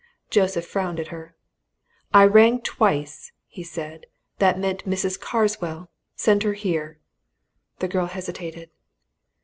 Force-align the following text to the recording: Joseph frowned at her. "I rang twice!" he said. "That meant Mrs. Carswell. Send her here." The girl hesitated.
Joseph 0.31 0.65
frowned 0.65 0.99
at 0.99 1.09
her. 1.09 1.35
"I 2.11 2.23
rang 2.25 2.61
twice!" 2.61 3.31
he 3.45 3.61
said. 3.61 4.07
"That 4.39 4.57
meant 4.57 4.89
Mrs. 4.89 5.19
Carswell. 5.19 5.91
Send 6.15 6.41
her 6.41 6.53
here." 6.53 6.97
The 7.77 7.87
girl 7.87 8.07
hesitated. 8.07 8.71